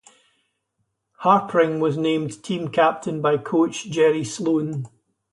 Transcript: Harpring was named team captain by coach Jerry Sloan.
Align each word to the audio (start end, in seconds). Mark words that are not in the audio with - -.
Harpring 1.19 1.79
was 1.79 1.95
named 1.95 2.43
team 2.43 2.69
captain 2.69 3.21
by 3.21 3.37
coach 3.37 3.85
Jerry 3.91 4.23
Sloan. 4.23 4.87